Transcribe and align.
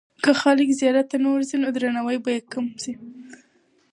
که 0.23 0.31
خلک 0.41 0.67
زیارت 0.79 1.05
ته 1.11 1.17
نه 1.23 1.29
ورځي، 1.33 1.55
نو 1.63 1.67
درناوی 1.75 2.17
به 2.23 2.29
یې 2.35 2.41
کم 2.53 2.65
سي. 2.83 2.93